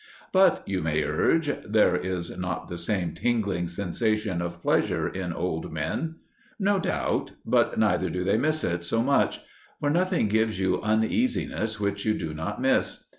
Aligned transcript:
But 0.33 0.63
you 0.67 0.81
may 0.81 1.03
urge 1.03 1.45
there 1.63 1.95
is 1.95 2.35
not 2.35 2.69
the 2.69 2.77
same 2.79 3.13
tingling 3.13 3.67
sensation 3.67 4.41
of 4.41 4.59
pleasure 4.63 5.07
in 5.07 5.31
old 5.31 5.71
men. 5.71 6.15
No 6.59 6.79
doubt; 6.79 7.33
but 7.45 7.77
neither 7.77 8.09
do 8.09 8.23
they 8.23 8.39
miss 8.39 8.63
it 8.63 8.83
so 8.83 9.03
much. 9.03 9.41
For 9.79 9.91
nothing 9.91 10.27
gives 10.27 10.59
you 10.59 10.81
uneasiness 10.81 11.79
which 11.79 12.03
you 12.03 12.15
do 12.15 12.33
not 12.33 12.59
miss. 12.59 13.09